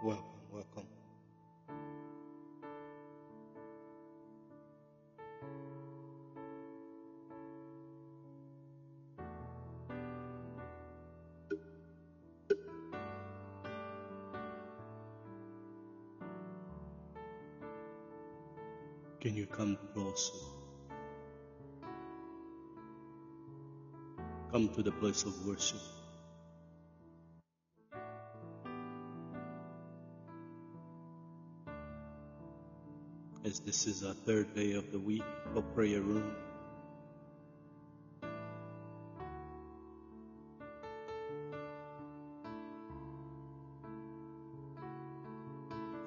[0.00, 0.86] Welcome, welcome.
[19.20, 20.32] Can you come closer?
[24.52, 25.97] Come to the place of worship.
[33.48, 36.34] As this is our third day of the week for prayer room.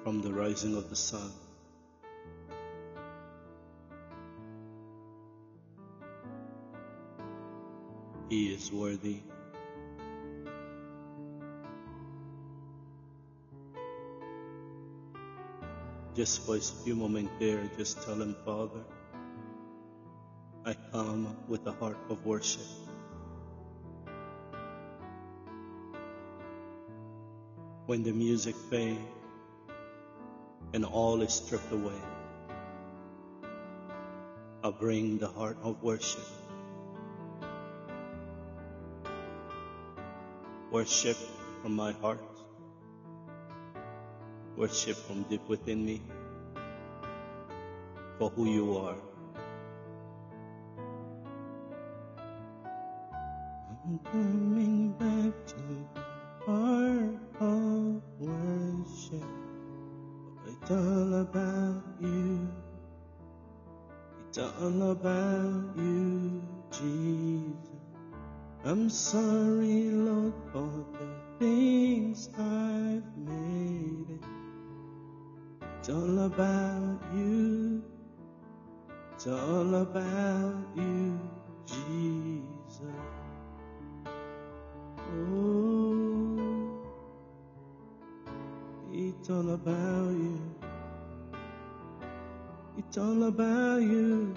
[0.04, 1.32] From the rising of the sun
[8.28, 9.22] He is worthy.
[16.14, 18.84] Just for a few moments there, just tell Him, Father,
[20.66, 22.68] I come with a heart of worship.
[27.86, 29.00] When the music fades
[30.74, 32.00] and all is stripped away,
[34.62, 36.28] I bring the heart of worship.
[40.70, 41.16] Worship
[41.62, 42.31] from my heart.
[44.62, 46.00] Worship from deep within me
[48.16, 48.94] for who you are.
[53.68, 55.62] I'm coming back to
[56.46, 59.26] heart of worship.
[60.46, 62.48] It's all about you.
[64.28, 66.40] It's all about you,
[66.70, 67.56] Jesus.
[68.64, 71.08] I'm sorry, Lord, for the
[71.40, 74.31] things I've made.
[75.82, 75.88] It.
[75.88, 77.82] It's all about you.
[79.14, 81.18] It's all about you,
[81.66, 82.82] Jesus.
[85.12, 86.84] Oh,
[88.92, 90.40] it's all about you.
[92.78, 94.36] It's all about you.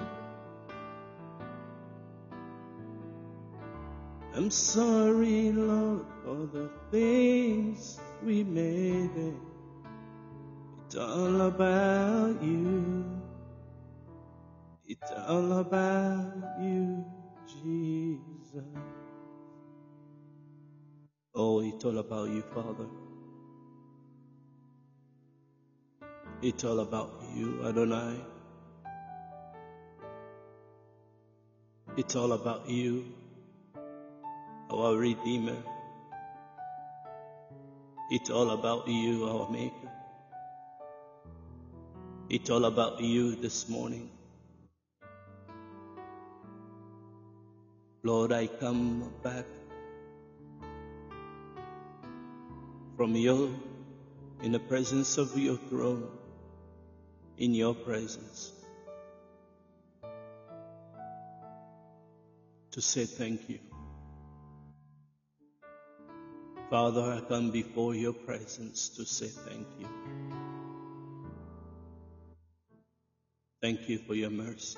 [4.34, 9.55] I'm sorry, Lord, for the things we made it.
[10.96, 13.04] It's all about you.
[14.88, 17.04] It's all about you,
[17.46, 18.64] Jesus.
[21.36, 22.88] Oh, it's all about you, Father.
[26.42, 28.16] It's all about you, Adonai.
[31.98, 33.04] It's all about you
[34.72, 35.62] our Redeemer.
[38.12, 39.95] It's all about you, our Maker.
[42.35, 44.09] It's all about you this morning.
[48.03, 49.46] Lord, I come back
[52.97, 53.58] from you
[54.43, 56.09] in the presence of your throne,
[57.37, 58.52] in your presence,
[62.72, 63.59] to say thank you.
[66.70, 70.15] Father, I come before your presence to say thank you.
[73.66, 74.78] Thank you for your mercy.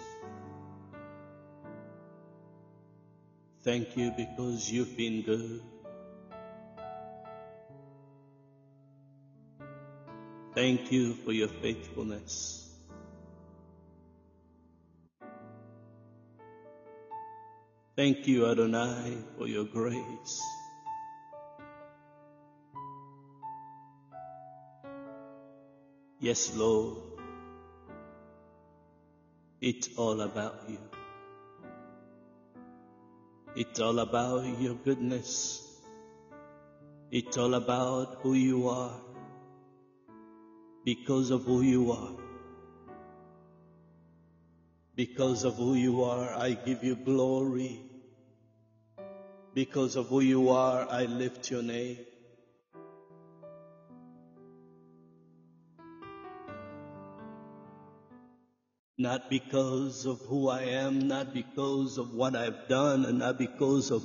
[3.65, 5.61] Thank you because you've been good.
[10.55, 12.69] Thank you for your faithfulness.
[17.97, 20.41] Thank you, Adonai, for your grace.
[26.21, 27.16] Yes, Lord.
[29.67, 30.77] It's all about you.
[33.53, 35.61] It's all about your goodness.
[37.11, 38.95] It's all about who you are.
[40.85, 42.13] Because of who you are.
[44.95, 47.81] Because of who you are, I give you glory.
[49.53, 51.97] Because of who you are, I lift your name.
[58.97, 63.91] Not because of who I am, not because of what I've done, and not because
[63.91, 64.03] of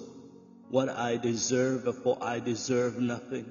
[0.68, 3.50] what I deserve, for I deserve nothing.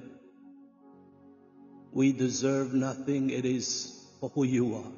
[1.92, 4.92] We deserve nothing, it is for who you are.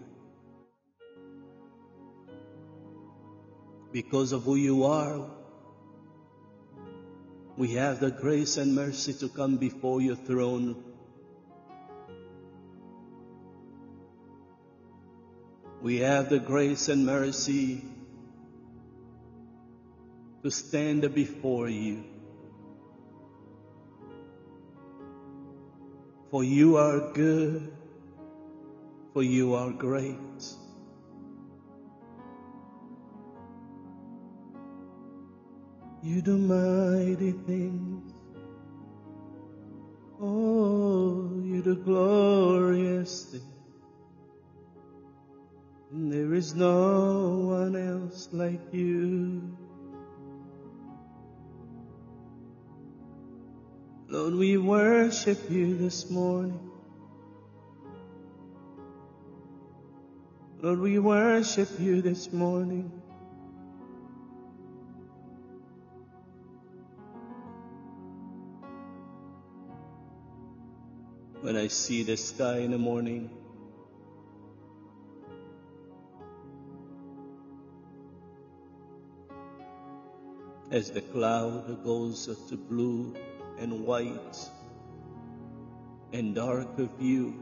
[3.92, 5.30] Because of who you are,
[7.56, 10.93] we have the grace and mercy to come before your throne
[15.84, 17.84] we have the grace and mercy
[20.42, 22.02] to stand before you.
[26.30, 27.70] For you are good,
[29.12, 30.16] for you are great.
[36.02, 38.10] You do mighty things.
[40.18, 43.53] Oh, you do glorious things.
[46.10, 49.56] There is no one else like you.
[54.08, 56.60] Lord, we worship you this morning.
[60.60, 62.92] Lord, we worship you this morning.
[71.40, 73.30] When I see the sky in the morning,
[80.74, 83.14] as the cloud goes to blue
[83.60, 84.38] and white
[86.12, 87.32] and dark of you,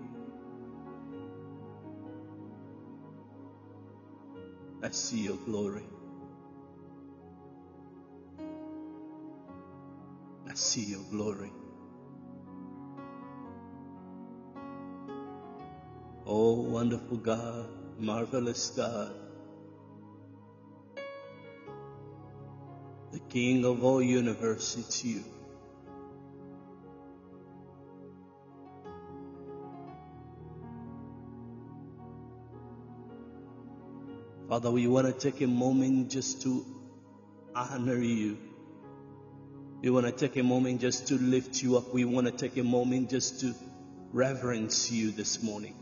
[4.82, 5.86] I see your glory.
[10.46, 11.52] I see your glory.
[16.26, 17.66] Oh, wonderful God,
[17.98, 19.14] marvelous God,
[23.32, 25.24] King of all universe, it's you.
[34.50, 36.66] Father, we want to take a moment just to
[37.54, 38.36] honor you.
[39.80, 41.94] We want to take a moment just to lift you up.
[41.94, 43.54] We want to take a moment just to
[44.12, 45.74] reverence you this morning.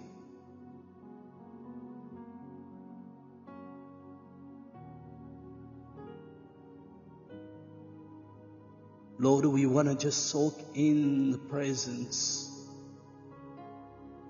[9.21, 12.50] Lord, we want to just soak in the presence,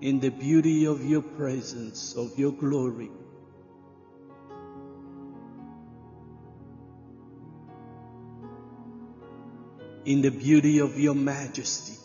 [0.01, 3.09] in the beauty of your presence, of your glory.
[10.03, 11.97] In the beauty of your majesty.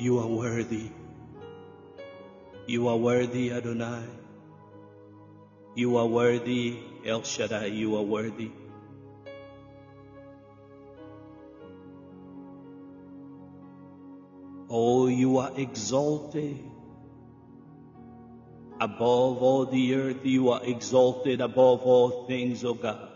[0.00, 0.90] You are worthy.
[2.66, 4.06] You are worthy, Adonai.
[5.74, 7.66] You are worthy, El Shaddai.
[7.66, 8.50] You are worthy.
[14.70, 16.58] Oh, you are exalted
[18.80, 20.24] above all the earth.
[20.24, 23.09] You are exalted above all things, O God.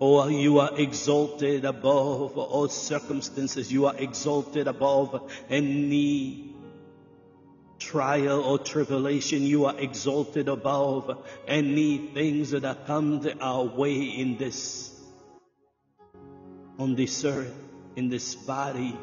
[0.00, 3.72] Oh, you are exalted above all circumstances.
[3.72, 6.54] You are exalted above any
[7.78, 9.42] trial or tribulation.
[9.42, 15.00] You are exalted above any things that come our way in this,
[16.78, 17.54] on this earth,
[17.94, 18.98] in this body.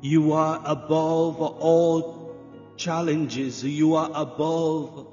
[0.00, 2.34] You are above all
[2.76, 3.62] challenges.
[3.62, 5.06] You are above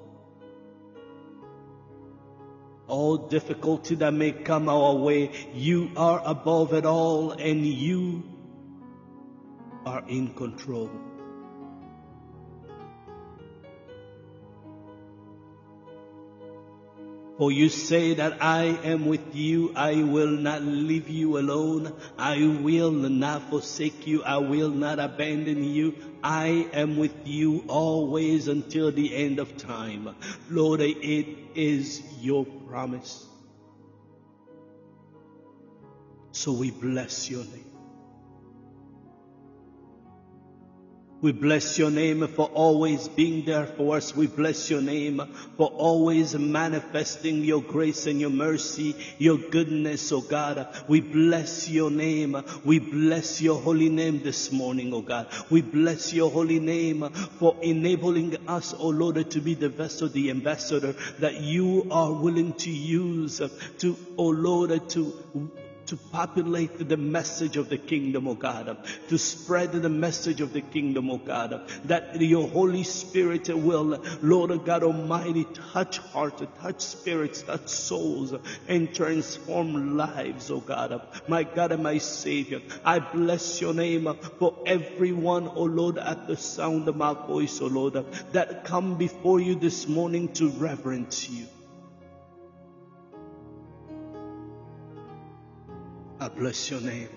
[2.88, 5.32] all difficulty that may come our way.
[5.54, 8.24] You are above it all and you
[9.86, 10.90] are in control.
[17.38, 22.38] For you say that I am with you, I will not leave you alone, I
[22.62, 28.90] will not forsake you, I will not abandon you, I am with you always until
[28.90, 30.16] the end of time.
[30.50, 33.26] Lord, it is your promise.
[36.32, 37.75] So we bless your name.
[41.26, 44.16] We bless your name for always being there for us.
[44.16, 45.24] We bless your name
[45.58, 50.68] for always manifesting your grace and your mercy, your goodness, oh God.
[50.88, 52.38] We bless your name.
[52.64, 55.26] We bless your holy name this morning, oh God.
[55.50, 60.30] We bless your holy name for enabling us, oh Lord, to be the vessel, the
[60.30, 63.42] ambassador that you are willing to use
[63.80, 65.12] to, oh Lord, to
[65.88, 68.78] to populate the message of the kingdom, oh God,
[69.10, 74.66] to spread the message of the kingdom, oh God, that your Holy Spirit will, Lord
[74.66, 78.34] God Almighty, touch hearts, touch spirits, touch souls,
[78.68, 81.02] and transform lives, oh God.
[81.28, 86.38] My God and my Savior, I bless your name for everyone, O Lord, at the
[86.38, 87.94] sound of my voice, O Lord,
[88.32, 91.48] that come before you this morning to reverence you.
[96.20, 97.10] I bless your name.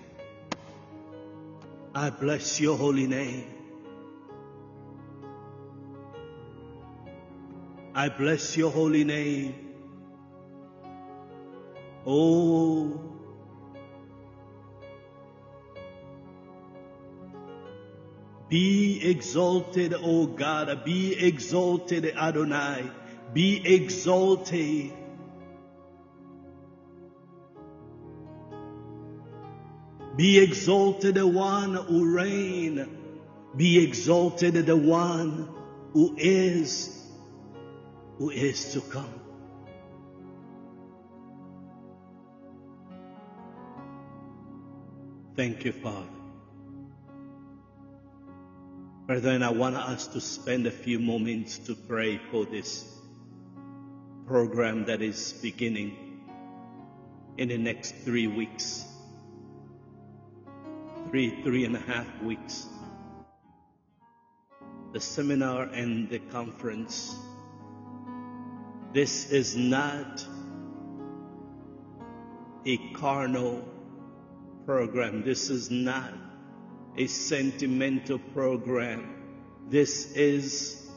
[1.95, 3.45] I bless your holy name.
[7.95, 9.55] I bless your holy name.
[12.05, 12.99] Oh,
[18.49, 20.83] be exalted, O God.
[20.83, 22.89] Be exalted, Adonai.
[23.33, 24.91] Be exalted.
[30.19, 32.85] Be exalted the one who reign.
[33.55, 35.47] Be exalted the one
[35.93, 37.07] who is,
[38.17, 39.21] who is to come.
[45.37, 46.09] Thank you, Father.
[49.07, 52.93] Brethren, I want us to spend a few moments to pray for this
[54.27, 55.95] program that is beginning
[57.37, 58.88] in the next three weeks
[61.09, 62.67] three, three and a half weeks.
[64.93, 67.15] The seminar and the conference.
[68.93, 70.23] This is not
[72.65, 73.67] a carnal
[74.65, 75.23] program.
[75.23, 76.13] This is not
[76.95, 79.15] a sentimental program.
[79.67, 80.91] This is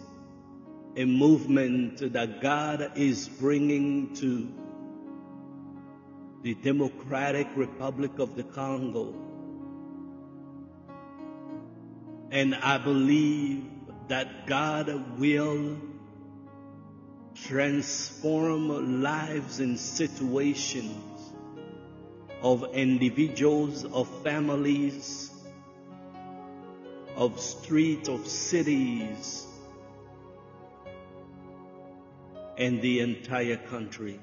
[0.94, 4.52] a movement that God is bringing to
[6.42, 9.31] the Democratic Republic of the Congo
[12.32, 13.62] and I believe
[14.08, 15.76] that God will
[17.34, 21.34] transform lives and situations
[22.40, 25.30] of individuals, of families,
[27.16, 29.46] of streets, of cities,
[32.56, 34.18] and the entire country.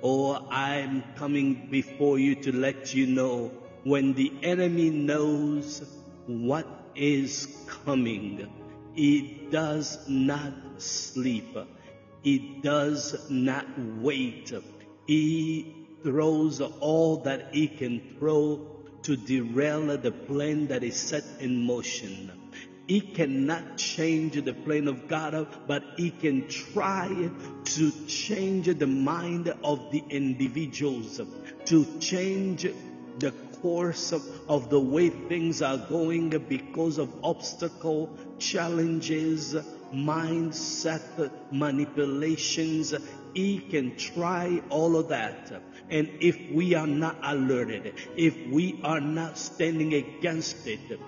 [0.00, 3.50] Oh, I'm coming before you to let you know
[3.82, 5.82] when the enemy knows
[6.26, 8.48] what is coming.
[8.96, 11.56] It does not sleep.
[12.24, 13.66] It does not
[14.00, 14.52] wait.
[15.06, 18.60] He throws all that he can throw
[19.02, 22.32] to derail the plan that is set in motion.
[22.88, 27.30] He cannot change the plan of God, but he can try
[27.64, 31.20] to change the mind of the individuals,
[31.66, 32.66] to change
[33.18, 39.54] the course of, of the way things are going because of obstacle, challenges,
[39.94, 42.94] mindset, manipulations.
[43.34, 45.62] He can try all of that.
[45.90, 51.00] And if we are not alerted, if we are not standing against it,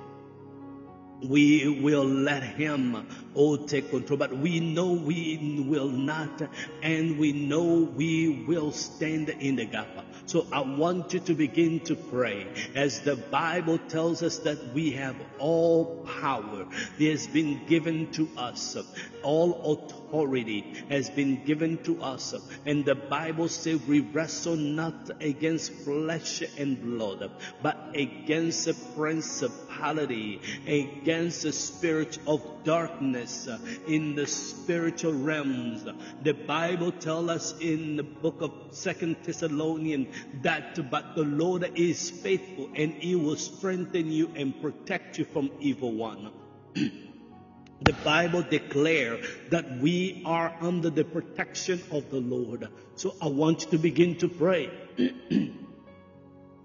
[1.28, 6.42] we will let him oh take control but we know we will not
[6.82, 9.88] and we know we will stand in the gap
[10.26, 12.46] so I want you to begin to pray
[12.76, 16.66] as the Bible tells us that we have all power.
[17.00, 18.76] It has been given to us.
[19.24, 19.99] All authority
[20.88, 22.34] has been given to us.
[22.66, 27.30] And the Bible says we wrestle not against flesh and blood,
[27.62, 33.48] but against principality, against the spirit of darkness
[33.86, 35.84] in the spiritual realms.
[36.22, 42.10] The Bible tells us in the book of Second Thessalonians that but the Lord is
[42.10, 46.30] faithful and he will strengthen you and protect you from evil one.
[47.82, 52.68] the Bible declares that we are under the protection of the Lord.
[52.96, 54.70] So I want you to begin to pray.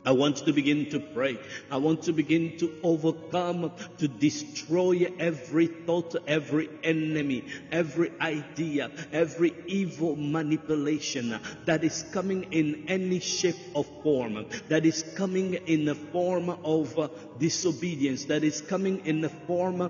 [0.06, 1.40] I want to begin to pray.
[1.72, 9.56] I want to begin to overcome, to destroy every thought, every enemy, every idea, every
[9.66, 15.96] evil manipulation that is coming in any shape or form, that is coming in the
[15.96, 17.08] form of uh,
[17.40, 19.90] disobedience, that is coming in the form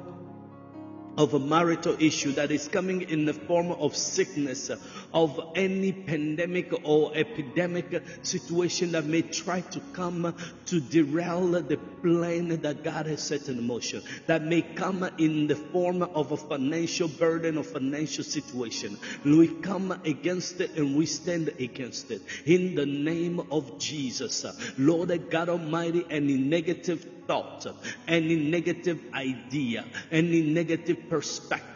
[1.18, 4.70] of a marital issue that is coming in the form of sickness,
[5.14, 12.62] of any pandemic or epidemic situation that may try to come to derail the plan
[12.62, 17.08] that God has set in motion, that may come in the form of a financial
[17.08, 18.98] burden or financial situation.
[19.24, 24.46] We come against it and we stand against it in the name of Jesus.
[24.78, 27.66] Lord God Almighty, any negative thought,
[28.08, 31.75] any negative idea, any negative perspective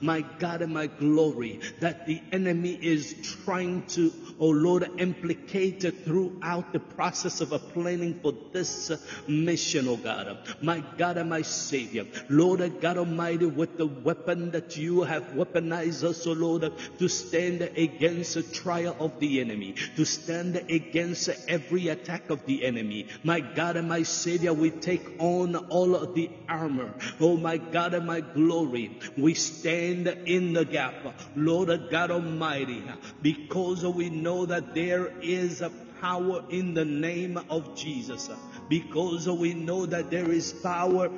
[0.00, 3.14] my God and my glory, that the enemy is
[3.44, 8.90] trying to, oh Lord, implicate throughout the process of a planning for this
[9.26, 10.38] mission, oh God.
[10.60, 16.04] My God and my Savior, Lord God Almighty, with the weapon that you have weaponized
[16.04, 21.88] us, oh Lord, to stand against the trial of the enemy, to stand against every
[21.88, 23.08] attack of the enemy.
[23.22, 26.92] My God and my Savior, we take on all of the armor.
[27.20, 30.94] Oh my God and my glory, we stand in the gap,
[31.34, 32.82] Lord God Almighty,
[33.22, 38.30] because we know that there is a power in the name of Jesus,
[38.68, 41.10] because we know that there is power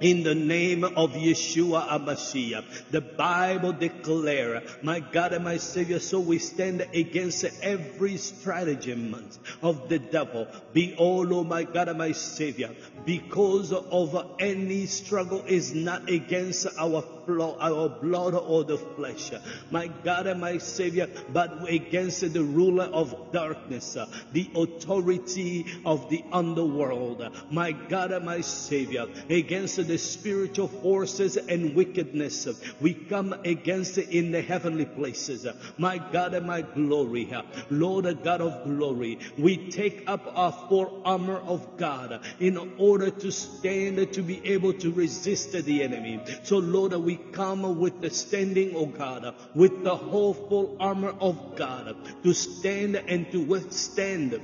[0.00, 2.90] in the name of Yeshua HaMashiach.
[2.90, 9.14] The Bible declare, my God and my Savior, so we stand against every stratagem
[9.62, 10.46] of the devil.
[10.72, 17.02] Behold, oh my God and my Savior, because of any struggle is not against our
[17.28, 19.32] our blood or the flesh,
[19.70, 23.96] my God and my Savior, but against the ruler of darkness,
[24.32, 31.74] the authority of the underworld, my God and my Savior, against the spiritual forces and
[31.74, 32.48] wickedness.
[32.80, 35.46] We come against it in the heavenly places.
[35.76, 37.32] My God and my glory,
[37.70, 43.30] Lord God of glory, we take up our full armor of God in order to
[43.30, 46.20] stand to be able to resist the enemy.
[46.42, 51.56] So Lord, we come with the standing, oh God, with the whole full armor of
[51.56, 54.40] God to stand and to withstand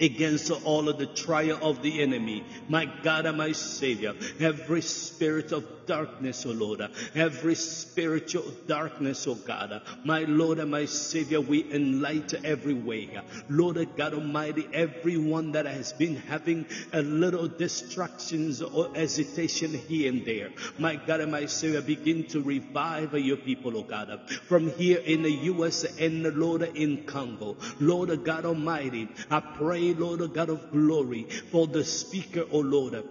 [0.00, 2.44] against all of the trial of the enemy.
[2.68, 9.26] My God and my Savior, every spirit of darkness, O oh Lord, every spiritual darkness,
[9.26, 13.10] O oh God, my Lord and my Savior, we enlighten every way.
[13.48, 20.24] Lord God Almighty, everyone that has been having a little distractions or hesitation here and
[20.24, 24.70] there, my God and my Savior, begin to revive your people, O oh God, from
[24.70, 25.84] here in the U.S.
[25.98, 27.56] and the Lord in Congo.
[27.80, 33.02] Lord God Almighty, I pray, Lord God of glory, for the speaker, O Lord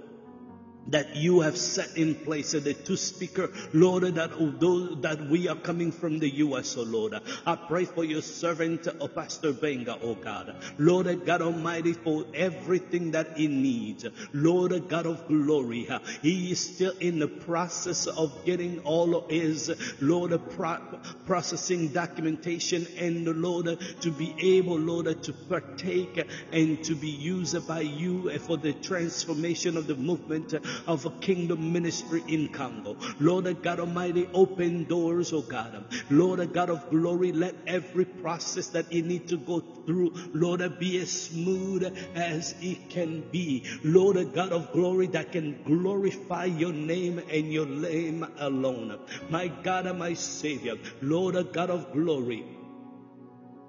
[0.88, 5.56] that you have set in place, the two speaker, Lord, that although that we are
[5.56, 7.15] coming from the U.S., oh Lord,
[7.46, 13.12] I pray for your servant, oh Pastor Benga, oh God, Lord God Almighty, for everything
[13.12, 15.88] that he needs, Lord God of glory,
[16.22, 23.26] he is still in the process of getting all his, Lord, pro- processing documentation and
[23.42, 28.74] Lord, to be able, Lord, to partake and to be used by you for the
[28.74, 30.54] transformation of the movement
[30.88, 32.97] of a kingdom ministry in Congo.
[33.19, 35.84] Lord God Almighty, open doors, oh God.
[36.10, 40.99] Lord God of glory, let every process that you need to go through, Lord, be
[40.99, 41.84] as smooth
[42.15, 43.63] as it can be.
[43.84, 48.97] Lord God of glory, that can glorify your name and your name alone.
[49.29, 52.59] My God and my Savior, Lord God of glory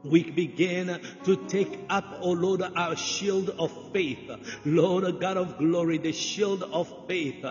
[0.04, 4.30] we begin to take up, oh Lord, our shield of faith.
[4.64, 7.44] Lord God of glory, the shield of faith,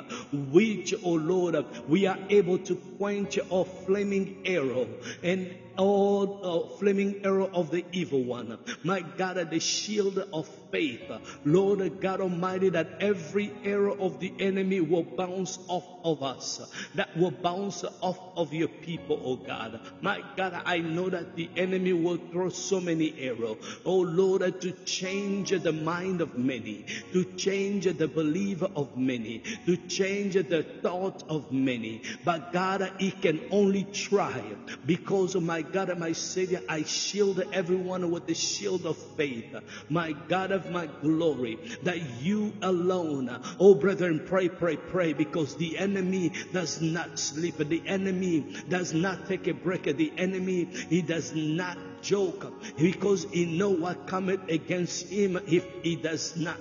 [0.51, 4.85] which, oh Lord, we are able to quench a flaming arrow
[5.23, 8.59] and all uh, flaming arrow of the evil one.
[8.83, 11.01] My God, the shield of faith.
[11.45, 16.61] Lord God Almighty, that every arrow of the enemy will bounce off of us,
[16.95, 19.79] that will bounce off of your people, oh God.
[20.01, 24.71] My God, I know that the enemy will throw so many arrows, oh Lord, to
[24.85, 31.23] change the mind of many, to change the belief of many, to change the thought
[31.29, 32.01] of many.
[32.23, 34.41] But God, He can only try
[34.85, 39.55] because of my God and my Savior, I shield everyone with the shield of faith.
[39.89, 45.77] My God of my glory, that you alone, oh brethren, pray, pray, pray, because the
[45.77, 47.57] enemy does not sleep.
[47.57, 49.83] The enemy does not take a break.
[49.83, 55.95] The enemy, he does not joke because he know what cometh against him if he
[55.95, 56.57] does not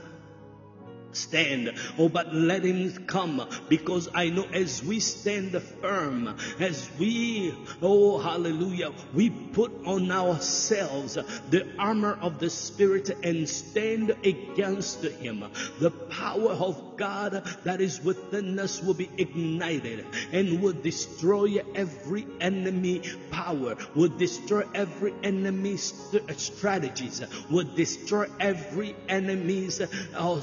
[1.13, 1.73] stand.
[1.99, 8.19] Oh, but let him come because I know as we stand firm, as we, oh,
[8.19, 15.45] hallelujah, we put on ourselves the armor of the Spirit and stand against him.
[15.81, 22.27] The power of God that is within us will be ignited and will destroy every
[22.41, 25.95] enemy power, will destroy every enemy's
[26.37, 30.41] strategies, will destroy every enemy's uh,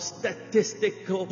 [1.10, 1.28] or,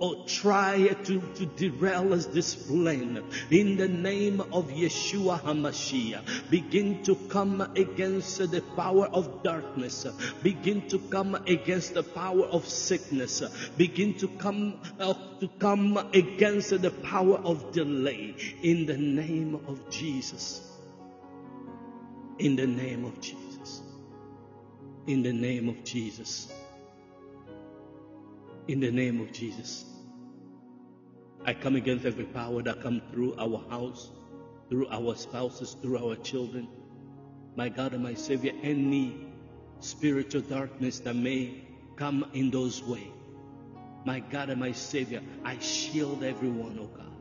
[0.00, 3.22] or try to, to derail us this plan.
[3.50, 10.06] In the name of Yeshua HaMashiach, begin to come against the power of darkness,
[10.42, 13.42] begin to come against the power of sickness,
[13.76, 19.90] begin to come uh, to come against the power of delay in the name of
[19.90, 20.68] Jesus.
[22.38, 23.82] In the name of Jesus.
[25.06, 26.52] In the name of Jesus.
[28.68, 29.84] In the name of Jesus.
[31.44, 34.10] I come against every power that come through our house,
[34.70, 36.68] through our spouses, through our children.
[37.56, 39.26] My God and my Savior, any
[39.80, 41.64] spiritual darkness that may
[41.96, 43.12] come in those ways.
[44.04, 47.11] My God and my Savior, I shield everyone, oh God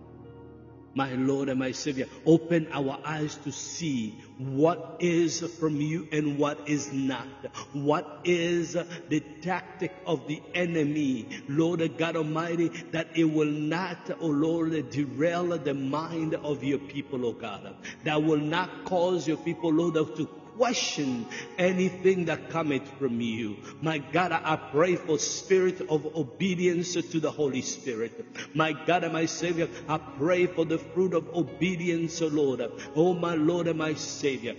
[0.93, 2.07] my Lord and my Savior.
[2.25, 7.27] Open our eyes to see what is from you and what is not.
[7.73, 14.27] What is the tactic of the enemy, Lord God Almighty, that it will not, oh
[14.27, 17.75] Lord, derail the mind of your people, oh God.
[18.03, 20.29] That will not cause your people, Lord, to
[20.61, 21.25] question
[21.57, 23.57] anything that cometh from you.
[23.81, 28.13] My God, I pray for spirit of obedience to the Holy Spirit.
[28.53, 32.61] My God and my Savior, I pray for the fruit of obedience, O Lord.
[32.95, 34.53] Oh, my Lord and my Savior.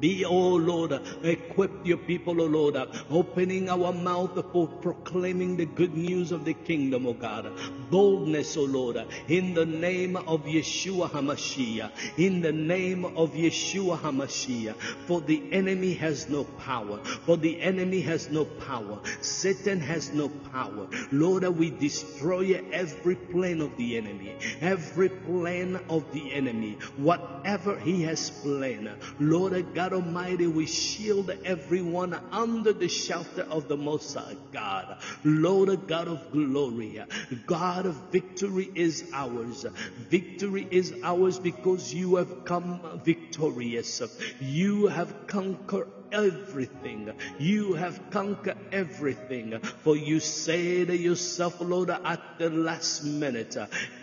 [0.00, 2.76] Be, oh Lord, equip your people, oh Lord,
[3.10, 7.50] opening our mouth for proclaiming the good news of the kingdom, oh God.
[7.90, 14.74] Boldness, oh Lord, in the name of Yeshua HaMashiach, in the name of Yeshua HaMashiach.
[15.06, 19.00] For the enemy has no power, for the enemy has no power.
[19.22, 20.88] Satan has no power.
[21.10, 28.02] Lord, we destroy every plan of the enemy, every plan of the enemy, whatever he
[28.02, 28.90] has planned.
[29.18, 34.96] Lord God, God Almighty, we shield everyone under the shelter of the Most High God.
[35.22, 37.00] Lord God of glory,
[37.46, 39.64] God of victory is ours.
[40.10, 44.02] Victory is ours because you have come victorious.
[44.40, 47.12] You have conquered everything.
[47.38, 49.58] You have conquered everything.
[49.60, 53.56] For you say to yourself, Lord, at the last minute,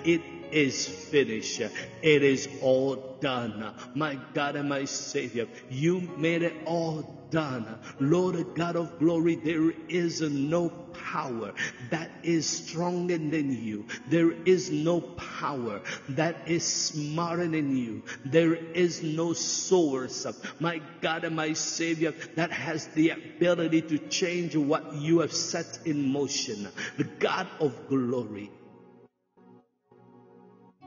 [0.03, 1.59] it is finished.
[1.59, 3.73] It is all done.
[3.95, 7.65] My God and my Savior, you made it all done.
[7.99, 11.53] Lord God of glory, there is no power
[11.89, 13.85] that is stronger than you.
[14.07, 18.03] There is no power that is smarter than you.
[18.23, 23.97] There is no source, of my God and my Savior, that has the ability to
[23.97, 26.67] change what you have set in motion.
[26.97, 28.51] The God of glory.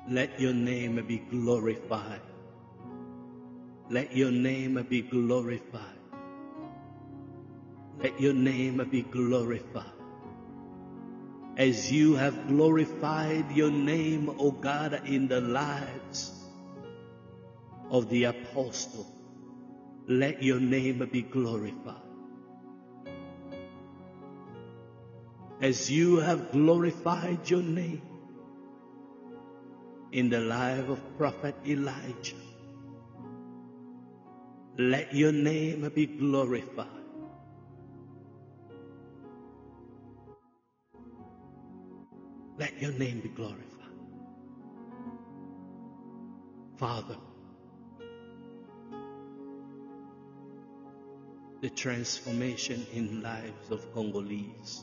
[0.08, 2.20] Let your name be glorified.
[3.90, 5.95] Let your name be glorified.
[8.02, 9.84] Let your name be glorified.
[11.56, 16.32] As you have glorified your name, O God, in the lives
[17.90, 19.06] of the apostle,
[20.06, 22.02] let your name be glorified.
[25.62, 28.02] As you have glorified your name
[30.12, 32.36] in the life of Prophet Elijah,
[34.76, 37.05] let your name be glorified.
[42.58, 43.62] Let your name be glorified.
[46.76, 47.16] Father,
[51.60, 54.82] the transformation in lives of Congolese.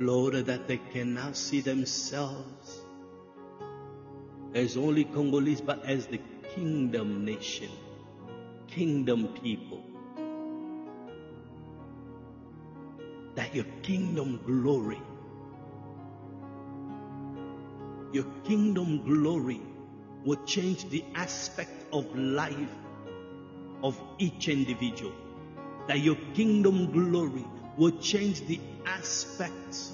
[0.00, 2.80] Lord, that they can now see themselves
[4.54, 6.20] as only Congolese, but as the
[6.54, 7.70] kingdom nation,
[8.68, 9.82] kingdom people.
[13.34, 15.00] That your kingdom glory,
[18.12, 19.60] your kingdom glory
[20.24, 22.74] will change the aspect of life
[23.82, 25.12] of each individual.
[25.88, 27.44] That your kingdom glory
[27.76, 29.92] will change the aspects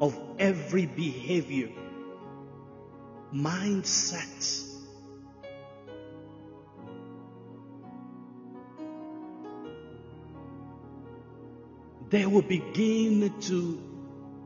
[0.00, 1.70] of every behavior,
[3.34, 4.65] mindset.
[12.08, 13.82] They will begin to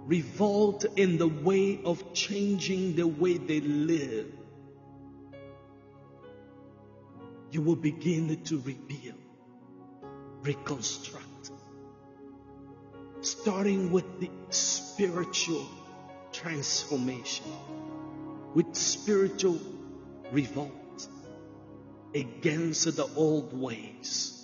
[0.06, 4.32] revolt in the way of changing the way they live.
[7.50, 9.18] You will begin to rebuild,
[10.42, 11.50] reconstruct,
[13.20, 15.66] starting with the spiritual
[16.32, 17.46] transformation,
[18.54, 19.60] with spiritual
[20.32, 21.08] revolt
[22.14, 24.39] against the old ways.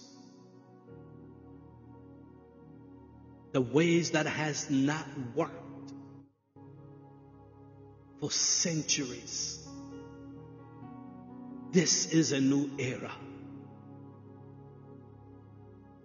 [3.57, 5.91] The ways that has not worked
[8.21, 9.67] for centuries.
[11.73, 13.13] This is a new era.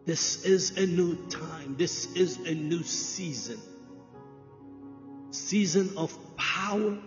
[0.05, 1.75] This is a new time.
[1.77, 3.59] This is a new season.
[5.31, 6.99] Season of power.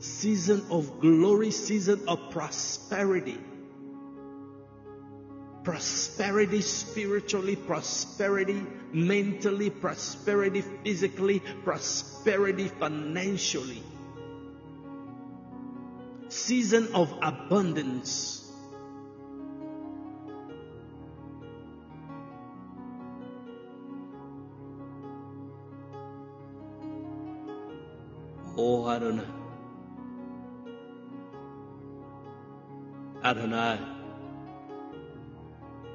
[0.00, 1.52] Season of glory.
[1.52, 3.38] Season of prosperity.
[5.64, 13.82] Prosperity spiritually, prosperity mentally, prosperity physically, prosperity financially.
[16.28, 18.44] Season of abundance.
[28.56, 29.24] Oh, Adonai.
[33.24, 33.93] Adonai.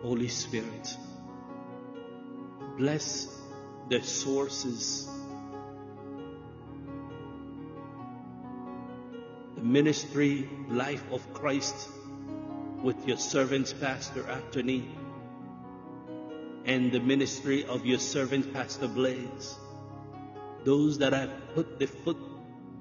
[0.02, 0.96] Holy Spirit.
[2.78, 3.28] Bless
[3.90, 5.10] the sources,
[9.56, 11.90] the ministry, life of Christ
[12.82, 14.88] with your servant, Pastor Anthony,
[16.66, 19.58] and the ministry of your servant, Pastor Blaze.
[20.64, 22.18] Those that have put the foot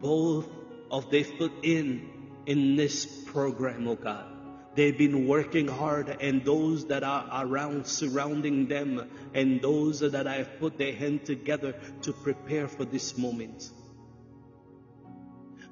[0.01, 0.47] both
[0.91, 2.11] of their foot in
[2.47, 4.38] in this program, oh God.
[4.79, 10.37] They've been working hard, and those that are around surrounding them, and those that I
[10.37, 13.71] have put their hand together to prepare for this moment.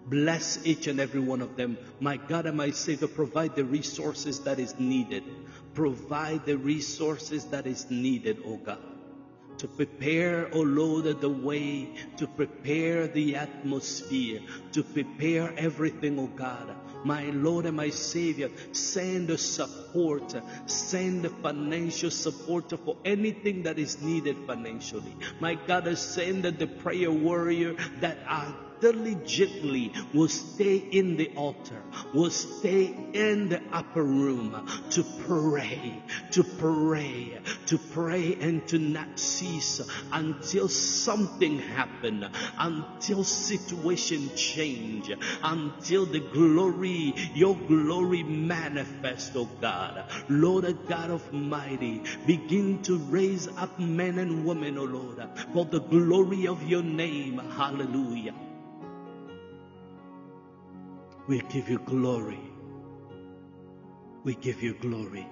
[0.07, 1.79] Bless each and every one of them.
[2.01, 5.23] My God and my Savior, provide the resources that is needed.
[5.73, 8.96] Provide the resources that is needed, oh God
[9.59, 14.40] to prepare, O oh Lord, the way, to prepare the atmosphere,
[14.73, 16.75] to prepare everything, O oh God.
[17.05, 20.35] My Lord and my Savior, send support,
[20.66, 25.14] send financial support for anything that is needed financially.
[25.38, 31.83] My God, send the prayer warrior that are diligently will stay in the altar,
[32.15, 39.19] will stay in the upper room to pray, to pray, to pray and to not
[39.19, 39.81] cease
[40.12, 42.27] until something happen,
[42.59, 45.11] until situation change,
[45.43, 50.05] until the glory, your glory manifest, oh God.
[50.29, 56.47] Lord God Almighty, begin to raise up men and women, oh Lord, for the glory
[56.47, 57.39] of your name.
[57.39, 58.35] Hallelujah.
[61.27, 62.41] We give you glory.
[64.23, 65.27] We give you glory.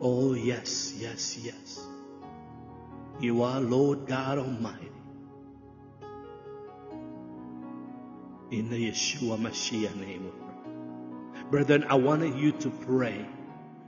[0.00, 1.80] Oh, yes, yes, yes.
[3.20, 4.90] You are Lord God Almighty.
[8.50, 10.30] In the Yeshua Mashiach name.
[11.50, 13.26] Brethren, I wanted you to pray.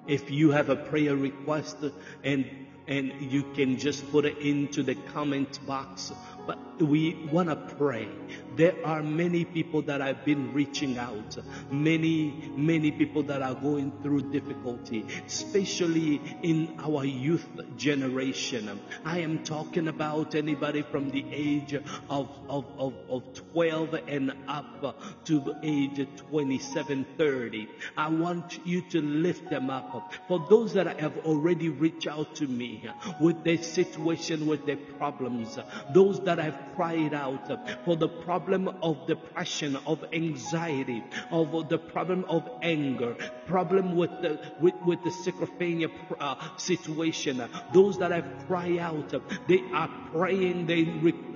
[0.06, 1.76] If you have a prayer request
[2.24, 2.46] and
[2.86, 6.10] and you can just put it into the comment box
[6.48, 8.08] but we want to pray.
[8.56, 11.36] There are many people that I've been reaching out,
[11.70, 18.80] many, many people that are going through difficulty, especially in our youth generation.
[19.04, 21.74] I am talking about anybody from the age
[22.08, 27.68] of, of, of, of 12 and up to age 27, 30.
[27.96, 30.14] I want you to lift them up.
[30.26, 32.88] For those that have already reached out to me
[33.20, 35.58] with their situation, with their problems,
[35.92, 37.50] those that have cried out
[37.84, 43.14] for the problem of depression, of anxiety, of the problem of anger,
[43.46, 47.42] problem with the, with, with the schizophrenia uh, situation.
[47.72, 49.14] Those that have cried out,
[49.48, 50.84] they are praying, they,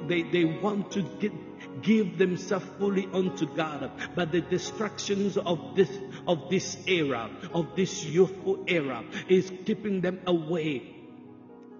[0.07, 1.33] they, they want to get,
[1.83, 3.91] give themselves fully unto God.
[4.15, 5.91] But the distractions of this,
[6.27, 11.02] of this era, of this youthful era is keeping them away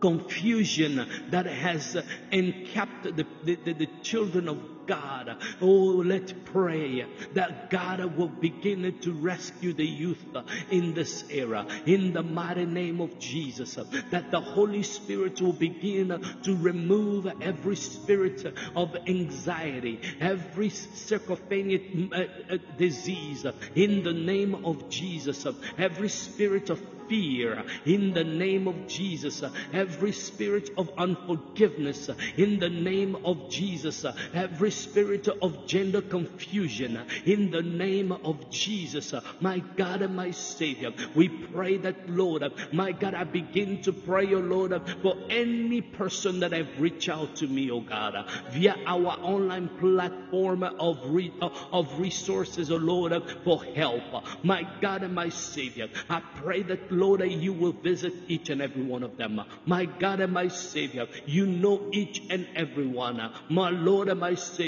[0.03, 1.97] confusion that has
[2.31, 5.37] encapped the, the, the, the children of God.
[5.61, 10.25] Oh, let's pray that God will begin to rescue the youth
[10.71, 11.67] in this era.
[11.87, 13.79] In the mighty name of Jesus,
[14.11, 16.09] that the Holy Spirit will begin
[16.43, 18.45] to remove every spirit
[18.77, 25.47] of anxiety, every sarcophagic uh, uh, disease in the name of Jesus,
[25.79, 29.43] every spirit of fear in the name of Jesus.
[29.73, 34.05] Every spirit of unforgiveness in the name of Jesus.
[34.33, 39.15] Every spirit of gender confusion in the name of Jesus.
[39.41, 44.33] My God and my Savior, we pray that, Lord, my God, I begin to pray,
[44.35, 48.15] oh Lord, for any person that have reached out to me, oh God,
[48.53, 53.13] via our online platform of, re- of resources, oh Lord,
[53.45, 54.03] for help.
[54.43, 58.83] My God and my Savior, I pray that, Lord, you will visit each and every
[58.83, 59.41] one of them.
[59.67, 63.21] My God and my Savior, you know each and every one.
[63.49, 64.62] My Lord and my Savior,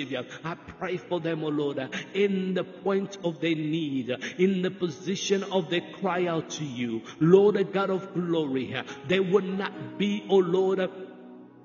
[0.44, 4.70] I pray for them, O oh Lord, in the point of their need, in the
[4.70, 7.02] position of their cry out to you.
[7.20, 8.74] Lord God of glory,
[9.07, 10.90] they will not be, O oh Lord,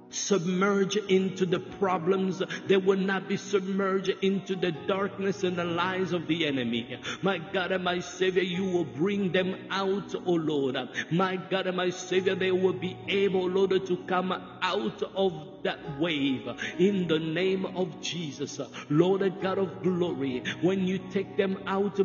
[0.10, 2.41] submerged into the problems.
[2.67, 7.00] They will not be submerged into the darkness and the lies of the enemy.
[7.22, 10.78] My God and my Savior, you will bring them out, O oh Lord.
[11.12, 16.00] My God and my Savior, they will be able, Lord, to come out of that
[16.00, 18.60] wave in the name of Jesus.
[18.89, 21.98] Lord God of glory, when you take them out,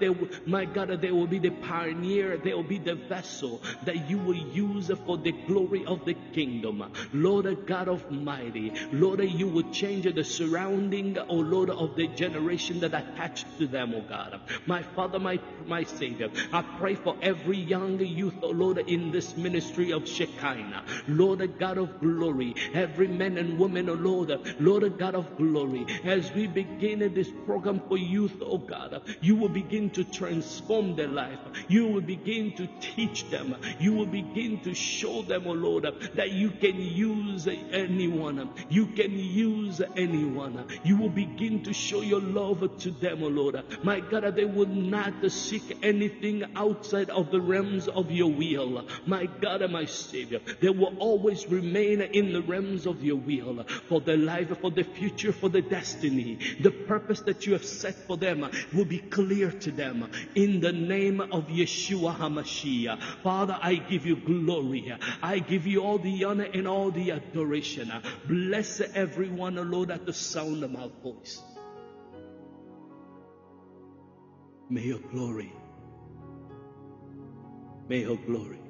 [0.00, 0.08] they,
[0.46, 4.34] my God, they will be the pioneer, they will be the vessel that you will
[4.34, 6.90] use for the glory of the kingdom.
[7.12, 12.80] Lord God of Almighty, Lord, you will change the surrounding, oh Lord, of the generation
[12.80, 14.40] that attached to them, oh God.
[14.66, 19.36] My Father, my, my Savior, I pray for every young youth, oh Lord, in this
[19.36, 20.84] ministry of Shekinah.
[21.08, 26.32] Lord God of glory, every man and woman, oh Lord, Lord God of glory, as
[26.32, 31.38] we begin this program for youth, oh God, you will begin to transform their life.
[31.68, 33.56] You will begin to teach them.
[33.78, 38.50] You will begin to show them, oh Lord, that you can use anyone.
[38.68, 40.64] You can use anyone.
[40.84, 43.62] You will begin to show your love to them, oh Lord.
[43.82, 48.86] My God, they will not seek anything outside of the realms of your will.
[49.06, 53.16] My God and my Savior, they will always remain in the realms of of your
[53.16, 56.38] will for their life, for the future, for the destiny.
[56.60, 60.72] The purpose that you have set for them will be clear to them in the
[60.72, 63.00] name of Yeshua HaMashiach.
[63.22, 64.94] Father, I give you glory.
[65.22, 67.90] I give you all the honor and all the adoration.
[68.28, 71.42] Bless everyone, O Lord, at the sound of my voice.
[74.68, 75.52] May your glory,
[77.88, 78.60] may your glory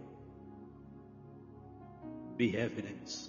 [2.36, 3.28] be evidence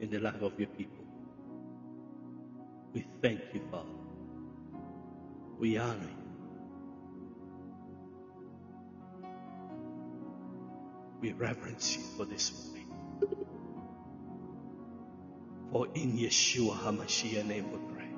[0.00, 1.04] in the life of your people.
[2.92, 3.88] We thank you, Father.
[5.58, 6.24] We honor you.
[11.20, 12.83] We reverence you for this moment.
[15.74, 18.08] For in Yeshua HaMashiach name we pray.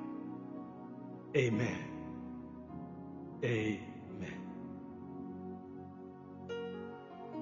[1.45, 1.79] Amen.
[3.43, 4.35] Amen.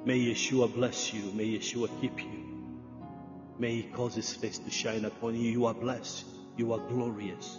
[0.04, 1.32] May Yeshua bless you.
[1.32, 2.44] May Yeshua keep you.
[3.58, 5.50] May He cause His face to shine upon you.
[5.50, 6.26] You are blessed.
[6.56, 7.58] You are glorious.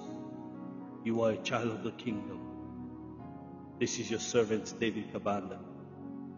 [1.04, 2.40] You are a child of the kingdom.
[3.82, 5.60] This is your servant, David Kabanda.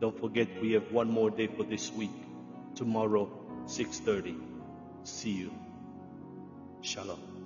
[0.02, 2.10] Don't forget, we have one more day for this week.
[2.74, 3.30] Tomorrow,
[3.68, 4.36] 6.30.
[5.04, 5.67] See you.
[6.88, 7.37] Shalom.